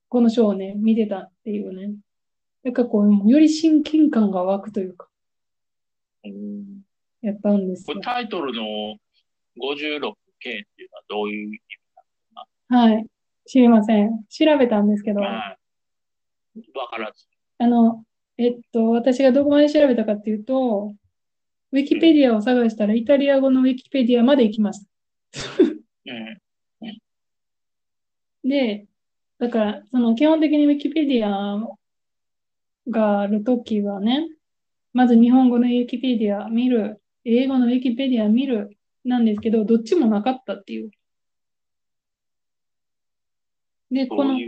[0.09, 1.95] このショーをね、見てたっていうね。
[2.65, 5.14] なんかこう、より親近感が湧くというか、うん
[7.23, 8.01] やったんですよこれ。
[8.01, 10.11] タイトルの 56K っ
[10.41, 11.61] ていうのはどういう意
[12.69, 13.07] はい。
[13.47, 14.25] 知りません。
[14.29, 15.57] 調べたんですけど、味は
[16.57, 16.79] い。
[16.79, 17.27] わからず。
[17.59, 18.05] あの、
[18.37, 20.95] えっと、私がどこまで調べたかっていうと、
[21.73, 24.91] ウィキペディアを探したらイタリア語のウィキペディアまで行きました。
[25.63, 26.87] う
[28.47, 28.49] ん。
[28.49, 28.87] で、
[29.39, 31.59] だから、その基本的にウィキペディア
[32.89, 34.29] があるときはね、
[34.95, 40.91] まず日本語のウィキペディア見る、英語のウィキペディア見るなんですけど、どっちもなかったっていう。
[43.91, 44.39] で、この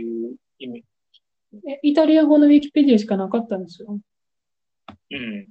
[1.83, 3.99] イタリア語のウィキペディアしかなかったんですよ。
[5.11, 5.47] うん。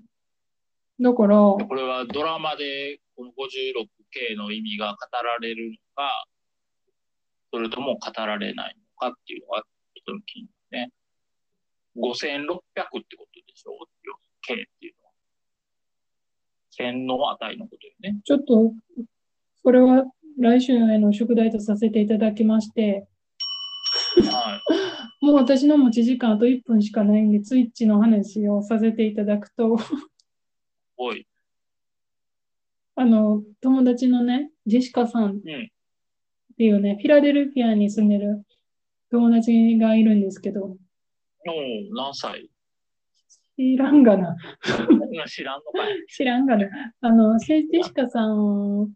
[0.99, 6.27] だから、これはドラマでこの 56K の意味が語られるのか、
[7.53, 10.93] それとも語られないのかっていうのがちょっと気になるね。
[11.97, 13.77] 5600ってことでしょ？
[14.47, 15.11] ?K っていうのは。
[16.71, 18.21] 線の値のことよね。
[18.25, 18.73] ちょっと、
[19.63, 20.05] それは
[20.39, 23.07] 来週への宿題とさせていただきまして、
[24.31, 24.61] は
[25.21, 25.25] い。
[25.25, 29.77] もう私の持ち時間あと1分しかないんで、ツイッチの話をさせていただくと、
[30.97, 31.27] おい。
[32.95, 35.43] あの、友達のね、ジェシカさんっうん。
[36.57, 38.43] ていうね、フィラデルフィアに住んでる
[39.11, 40.77] 友達がいるんですけど、おう
[41.95, 42.49] 何歳？
[43.57, 44.37] 知らんがな。
[45.11, 46.69] 今知らんのかい 知らんがな。
[47.01, 48.92] あの、ジェシカさん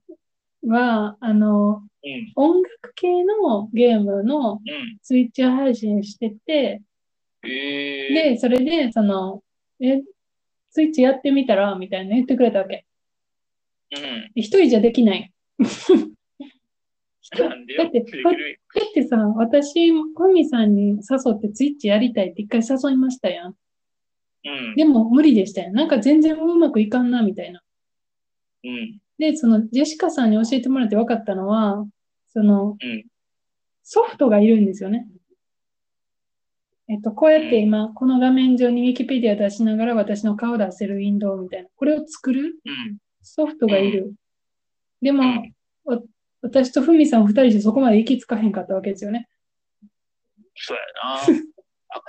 [0.66, 2.32] は、あの、うん。
[2.36, 4.60] 音楽系のゲームのうん。
[5.02, 6.82] ツイッチ配信してて、
[7.42, 8.14] えー。
[8.14, 9.42] で、それで、その、
[9.80, 10.02] え、
[10.70, 12.84] ツイッチやってみたらみたいな言ってくれたわけ。
[13.96, 14.32] うん。
[14.34, 15.32] で一人じゃできない。
[17.38, 17.84] なんでよ。
[17.84, 23.54] だってだってさ、私、コミさんに誘ってツイッチやりたいって一回誘いましたやん。
[24.44, 24.74] うん。
[24.74, 25.72] でも無理でしたよ。
[25.72, 27.62] なんか全然うまくいかんな、みたいな。
[28.64, 28.98] うん。
[29.18, 31.86] で、その、ジェシカさんに教えてもらって分かったのは、
[32.28, 33.04] その、うん。
[33.82, 35.06] ソフトがいるんですよね。
[36.88, 41.68] えっと、こうやって今、この画面上に Wikipedia 出しながら私の顔出せるウィンドウみたいな。
[41.76, 42.98] これを作るうん。
[43.22, 44.14] ソフトがいる。
[45.02, 45.22] でも
[46.42, 49.28] 私とふみさん二人でそこまで行き着かへんかったわけですよね。
[50.56, 50.82] そうや
[51.34, 51.42] な。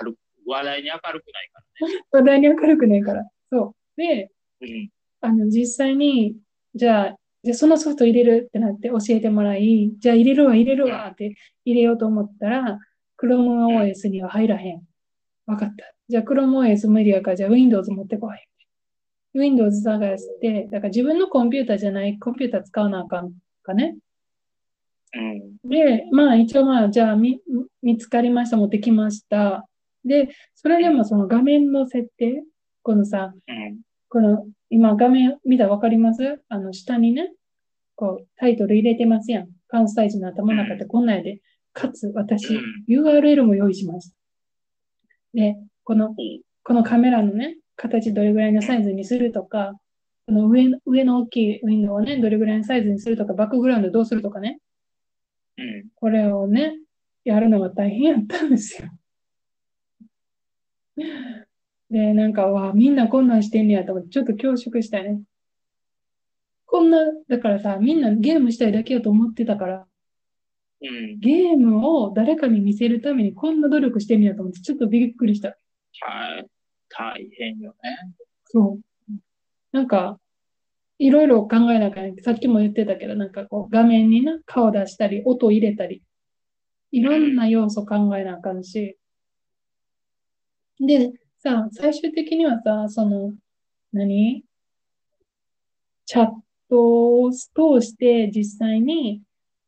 [0.00, 2.04] 明るく、話題に明るくないからね。
[2.10, 3.28] 話題に明るくねえから。
[3.50, 4.00] そう。
[4.00, 4.88] で、うん。
[5.20, 6.36] あの、実際に、
[6.74, 12.78] じゃあ、じゃあそのソフト入れるってなって教えてもらい、じゃあ入れるわ、入れるわって入れようと思ったら、
[13.18, 14.82] ChromeOS には入らへん。
[15.46, 15.94] わかった。
[16.08, 18.36] じゃあ ChromeOS 無理やから、じゃあ Windows 持ってこい。
[19.34, 23.96] Windows 探して、だから自分のコンピューターじゃないコンピューター使わなあかんかね。
[25.14, 25.56] うん。
[25.68, 27.40] で、まあ一応まあ、じゃあ見、
[27.82, 29.66] 見つかりました、持ってきました。
[30.04, 32.42] で、それでもその画面の設定、
[32.82, 33.80] このさ、うん。
[34.08, 36.40] この、今画面見たらわかります？
[36.48, 37.32] あの、下にね、
[37.94, 39.48] こう、タイトル入れてますやん。
[39.68, 41.40] 関西人の頭の中ってこんなんやで。
[41.72, 44.16] かつ、私、うん URL も用意しました。
[45.34, 46.14] で、この、
[46.62, 49.74] このカメラのね、形どれぐらいのサイズにするとか、
[50.26, 54.58] この上の、上の大きいウィンドウをね、どれぐらいのサイズにするとか、バックグラウンドどうするとかね、
[55.56, 55.84] うん。
[55.94, 56.74] これをね、
[57.24, 58.88] やるのが大変やったんですよ。
[61.90, 65.22] で、なんか、わあ、みんなこんなんしてんねやと思って、ちょっと恐縮したよね。
[66.66, 69.86] こんな、だからさ、みんなゲームしたいだけやと思ってたから、
[70.82, 71.20] うん。
[71.20, 75.48] ゲームを誰かに見せるためにこんな努力してんねやと思って、ちょっとびっくりした。
[75.48, 75.54] は
[76.40, 76.46] い。
[76.88, 78.14] 大変よね。
[78.46, 79.12] そう。
[79.70, 80.18] なんか、
[80.98, 86.02] いろいろ考えながら、さっきも言ってたけど、なんかこう、画面にな、顔出したり、音入れたり、
[86.90, 88.96] いろんな要素考えなあかんし。
[90.80, 93.32] で、さ、最終的にはさ、その、
[93.92, 94.44] 何？
[96.04, 96.30] チャッ
[96.68, 99.22] トを通して実際に、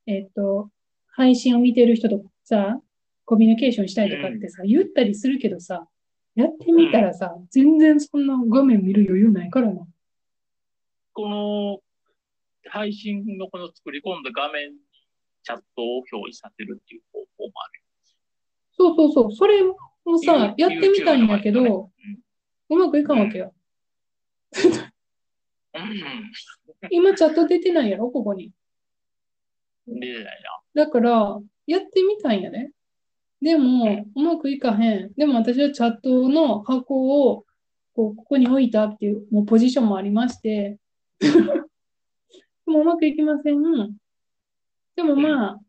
[0.06, 0.70] えっと、
[1.06, 2.80] 配信を見てる人とさ、
[3.24, 5.86] コミュニケーションしたいとかってさ、言ったりするけどさ、
[6.34, 9.86] やってみたらさ、全然そんな画面見る余裕ないからな。
[11.12, 11.78] この
[12.68, 14.76] 配信のこの作り込んだ画面に
[15.44, 17.82] チャットを表示させるっていう方法もある。
[18.76, 19.32] そうそうそう。
[19.32, 19.62] それ
[20.04, 21.90] もさ、やってみたいんだけど、
[22.70, 23.54] うまくいかんわけよ。
[25.74, 26.32] うん。
[26.90, 28.52] 今チャット出てないやろ、ここに。
[29.88, 30.00] うん。
[30.00, 30.42] 出てない
[30.74, 32.72] だから、やってみたいんやね。
[33.40, 35.12] でも、うまくいかへん。
[35.16, 37.44] でも私はチャットの箱を、
[37.94, 40.78] こう、ここに置いたっていう、もうポジションもありまして、
[41.20, 41.30] で
[42.66, 43.62] もうまくいきません。
[44.96, 45.60] でもまあ、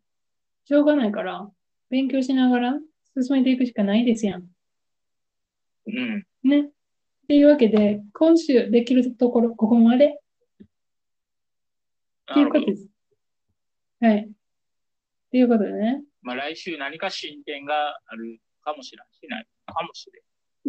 [0.65, 1.51] しょうがないから、
[1.89, 2.79] 勉強しながら
[3.21, 4.41] 進めていくしかないですやん。
[4.41, 4.47] な。
[5.87, 6.25] うん。
[6.43, 6.61] ね。
[6.61, 10.19] っていうわけで、今週できるところ、ここまで
[12.31, 12.87] っていうことです。
[14.01, 14.17] はい。
[14.17, 14.29] っ
[15.31, 16.03] ていうことでね。
[16.21, 20.21] まあ来週何か進展があるかもしれないしないかもしれ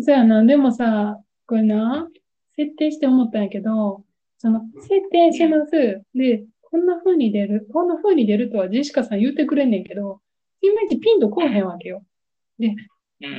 [0.03, 0.45] そうやな。
[0.45, 2.09] でもさ、これな、
[2.57, 4.05] 設定して思ったんやけど、
[4.39, 6.03] その、設定します。
[6.15, 10.21] で、こんな風に出る、こんな風に出るとはジェシカさん言ってくれんねんけど、
[10.61, 12.05] いまいちピンとこうへんわけよ。
[12.59, 12.77] うん。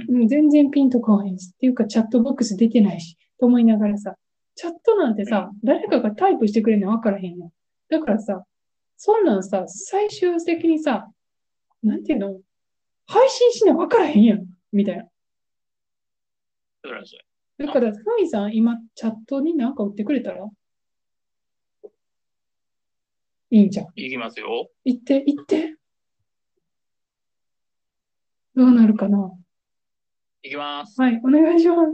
[0.09, 1.51] うん、全然ピンとこうへんし。
[1.53, 4.15] っていうか、チャットボックス出てないし、と思いながらさ、
[4.55, 7.49] チャットなんてさ、誰かがタイプしてくれんの分からへんやん。
[7.89, 8.43] だからさ、
[8.97, 11.07] そんなんさ、最終的にさ、
[11.83, 12.39] なんていうの？
[13.05, 14.45] 配信しな分からへんやん。
[14.71, 15.03] みたいな。
[17.59, 20.45] だから、ふみさん、今、チャットになんか打ってくれたら？
[23.51, 23.85] いいんじゃん。
[23.85, 23.91] う？
[23.95, 24.69] いきますよ。
[24.83, 25.76] 行って、行って。
[28.57, 29.31] どうなるかな？
[30.41, 30.99] いきます。
[30.99, 31.91] はい、お願いします。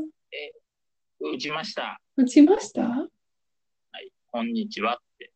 [1.19, 1.99] 打ちました。
[2.15, 2.88] 打ちました？
[4.32, 5.34] こんにちはって。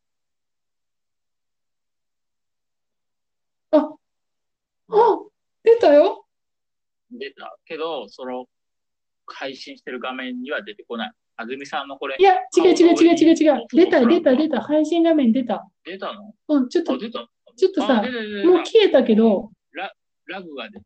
[3.72, 5.20] あ、あ、
[5.66, 6.26] 出たよ。
[7.12, 8.46] 出たけど、その、
[9.26, 11.12] 配信してる画面には出てこない。
[11.36, 13.66] あずみさんのこれい、や、違う違う違う違う違う。
[13.74, 14.62] 出た、出た、出た。
[14.62, 15.68] 配信画面出た。
[15.84, 18.04] 出たのうん、ちょっとあ、、出たちょっとさもう
[18.66, 19.92] 消えたけど、ラ
[20.28, 20.86] ラグが出たね。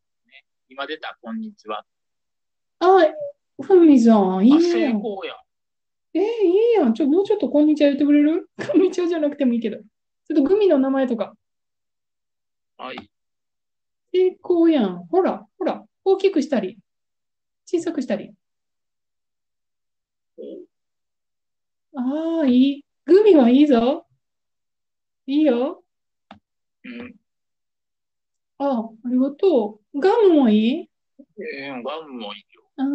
[0.71, 1.85] 今出た、こんにちは。
[2.79, 3.05] あ、
[3.61, 4.99] ふみさん、いいあ、や成ん。
[4.99, 5.37] 功やん。
[6.13, 6.93] えー、いいやん。
[6.93, 8.49] ちょ、もうちょっとこんにちは言ってくれる？
[8.71, 9.77] こんにちはじゃなくてもいいけど。
[9.77, 9.83] ちょ
[10.33, 11.35] っとグミの名前とか。
[12.77, 13.11] はい。
[14.13, 15.05] 成功やん。
[15.07, 15.85] ほら、ほら。
[16.05, 16.79] 大きくしたり、
[17.65, 18.33] 小さくしたり。
[21.95, 22.85] ああ、いい。
[23.05, 24.07] グミはいいぞ。
[25.27, 25.83] いいよ。
[26.85, 27.20] うん。
[28.63, 29.99] あ、ありがとう。
[29.99, 30.89] ガムもいい？
[31.19, 32.63] えー、ガムもいいよ。
[32.77, 32.85] ああ、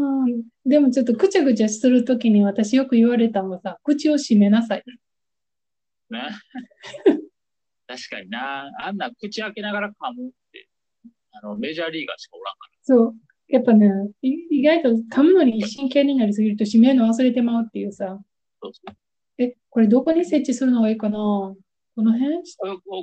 [0.65, 4.85] でもちょっとぐちゃぐちゃするときに私よく言われたのがさ、口を閉めなさい。
[6.11, 6.21] ね？
[7.89, 8.71] 確かにな。
[8.81, 10.69] あんな口開けながら噛むって、
[11.33, 13.15] あの、メジャーリーガーしかおらんかそう。
[13.49, 13.89] やっぱね、
[14.23, 18.07] い意外と噛むのに真剣になりすぎると閉めるの忘れてまうっていうさ。
[18.07, 18.19] ら。
[18.63, 18.97] そうそう
[19.39, 21.17] え、これどこに設置するのがいいかな？
[21.19, 21.57] こ
[21.97, 22.43] の辺？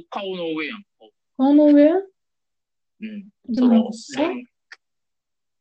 [0.09, 0.83] 顔の上やん。
[0.99, 1.91] こ顔の上？
[3.03, 3.53] ううん。
[3.53, 4.45] でもその、さレン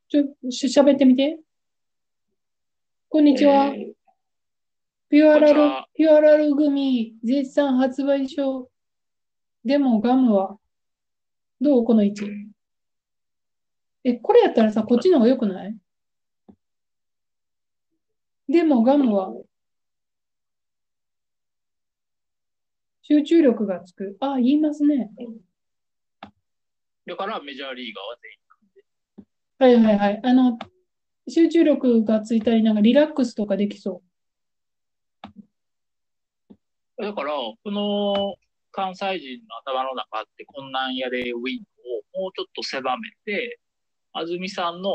[0.08, 1.38] ちょ、しゃべってみて。
[3.08, 3.66] こんにちは。
[3.66, 3.92] えー
[5.08, 8.66] ピュアラルピュアラルグミ、絶賛発売中。
[9.62, 10.56] でもガムは、
[11.60, 11.84] どう？
[11.84, 12.24] この位置。
[12.24, 12.50] うん
[14.04, 15.76] え、これやったらさ、こっちの方が良くない？
[18.48, 19.34] でもガムは、
[23.02, 24.16] 集中力がつく。
[24.18, 25.10] あ、言いますね。
[27.06, 30.20] だからメジャーリーガーは全員はいはいはい。
[30.24, 30.58] あの、
[31.28, 34.02] 集中力がついたり、なんかリラックスとかできそ
[36.98, 38.36] だから、この
[38.70, 41.62] 関西人の頭の中ってこんなんやでウィン
[42.18, 43.60] をもうちょっと狭めて、
[44.12, 44.92] 安住さんの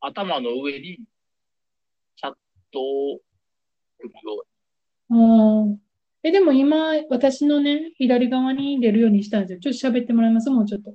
[0.00, 0.98] 頭の上に
[2.16, 2.34] チャッ
[2.72, 3.20] トを
[4.00, 4.44] 組むよ
[5.10, 5.16] う。
[5.16, 5.78] うん。
[6.22, 9.60] え、でも今、私のね、左側に出るようにしたんですよ。
[9.60, 10.94] ちょっと喋ってもらいますもうちょっと。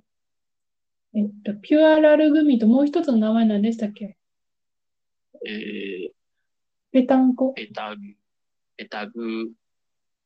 [1.15, 4.17] えっと、ピュアラルグミともう一つの名前何でしたっけ？
[5.45, 6.11] え
[6.91, 8.01] ペタンコー、ペタグ、
[8.77, 9.51] ペタグ、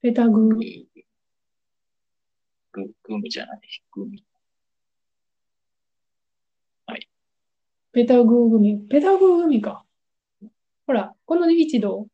[0.02, 0.58] ペタググ、
[2.72, 4.24] グ、グミじゃない、グミ。
[7.94, 8.78] ペタググミ。
[8.90, 9.84] ペタググミか。
[10.86, 12.08] ほら、この位置どう？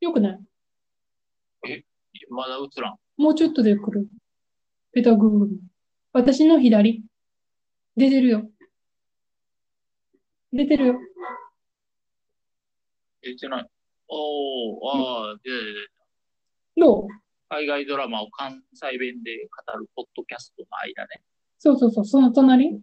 [0.00, 0.40] よくない？
[2.28, 2.98] まだ映らん。
[3.16, 4.08] もうちょっとで来る。
[4.92, 5.58] ペタググミ。
[6.12, 7.04] 私の左。
[7.96, 8.50] 出てるよ。
[10.52, 10.94] 出てるよ。
[13.22, 13.66] 出てない。
[14.08, 15.50] おー、ああ、で、
[16.76, 17.06] どう？
[17.48, 21.22] 海外ドラマを関西弁で語るポッドキャストの間ね。
[21.60, 22.80] そうそうそう、その隣？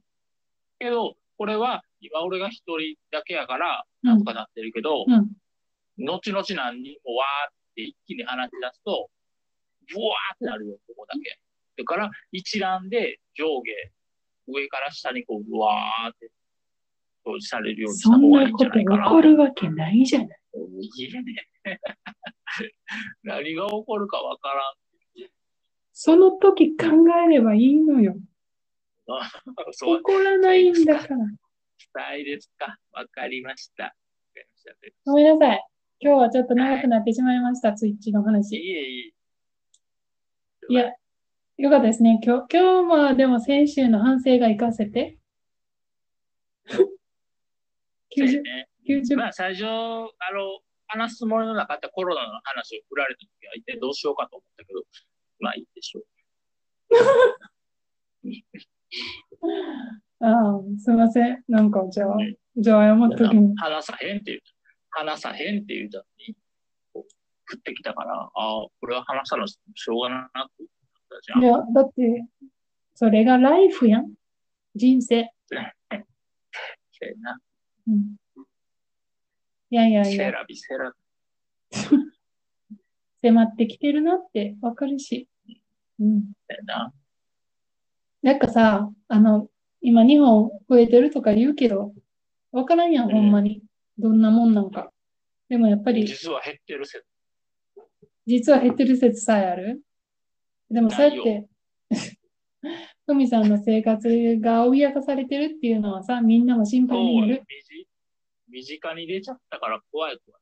[0.80, 6.06] けど、これは今俺が一人だけやから、うんなんとかなってるけど、うん。
[6.06, 9.10] 後々何人もわーって一気に話し出すと、
[9.93, 11.39] ブワーってなるよ、ここだけ。
[11.78, 13.72] だから、一覧で上下、
[14.48, 16.32] 上から下にこう、ブワーって
[17.26, 19.10] 表示されるようにしたそん方がいんないこと起じゃないかな。
[19.10, 20.40] こるわけないじゃない。
[20.82, 21.46] いいね。
[23.24, 24.76] 何が起こるかわからん。
[25.94, 26.86] その時考
[27.26, 28.16] えればいいのよ。
[29.72, 31.18] そう起、こらないんだから。
[31.78, 32.78] したいですか？
[32.92, 33.96] わかりました。
[35.06, 35.66] ごめんなさい。
[36.00, 38.56] 今日はちょっと長くなってしまいました、ツイッチのい話。
[38.56, 39.14] えいえ。
[40.70, 40.94] いや、
[41.58, 42.20] よかったですね。
[42.24, 45.18] 今日、今日はでも先週の反省が活かせて。
[46.70, 46.89] そう
[48.16, 48.70] や90、ね。
[48.88, 50.12] 90まあ、最初、あの、
[50.86, 54.84] 話すつもりのなかったコロナの話を振られたときは、一体どうしようかと思ったけど、
[55.39, 56.03] まあいいでしょう。
[60.20, 61.43] ああ、すいません。
[61.47, 63.55] なんか、じゃあ、うんじゃあ謝っときに。
[63.58, 64.39] 話さへんって言う
[64.89, 66.36] 話さへんって言うたのに、
[66.93, 67.05] 降
[67.55, 70.68] ってきたから、ああ、これは話さなしょうがなく
[71.22, 71.43] じゃん。
[71.43, 72.26] いや、だって、
[72.95, 74.12] それがライフやん。
[74.76, 75.32] 人生。
[75.49, 77.39] せやな。
[77.88, 78.16] うん。
[79.70, 80.93] いやいやいや、セラビセラ
[83.22, 85.28] 迫ってきてるなってわかるし。
[85.99, 86.32] うん。
[86.47, 86.93] だよな。
[88.22, 89.49] なんかさ、あの、
[89.82, 91.93] 今日本増えてるとか言うけど、
[92.51, 93.62] わからんやん、うんほんまに。
[93.97, 94.91] どんなもんなんか。
[95.49, 97.05] でもやっぱり、実は減ってる説。
[98.26, 99.82] 実は減ってる説さえある。
[100.70, 101.47] でもそうやって、
[103.05, 104.07] ふみさんの生活
[104.39, 107.43] が脅かされてるっていうのはさ、みんなも心配になる。
[108.49, 110.41] 身身近に出ちゃったから怖い怖い。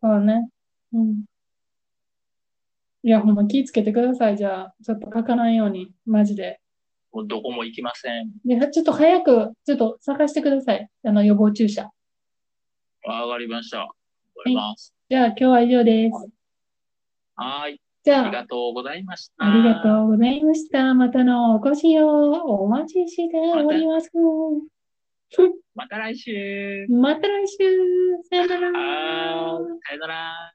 [0.00, 0.48] そうね。
[0.92, 1.24] うん。
[3.02, 4.36] いや、ほんま気ぃつけてください。
[4.36, 6.60] じゃあ、ちょっと書かないように、マジで。
[7.12, 8.32] もうどこも行きません。
[8.44, 10.88] で、ちょっと早く、ちょっと探してください。
[11.04, 11.90] あの、予防注射。
[13.04, 13.78] わかりました。
[13.78, 13.94] わか
[14.46, 14.94] ります。
[15.08, 16.14] じゃあ、今日は以上です。
[17.36, 17.80] はーい。
[18.12, 19.44] あ、りがとうございました。
[19.44, 20.94] ありがとうございました。
[20.94, 22.30] またのお越しを
[22.62, 24.10] お待ちしております。
[25.74, 26.86] また来週。
[26.88, 27.56] また来週。
[28.30, 28.72] さよなら。
[28.72, 30.54] さよなら。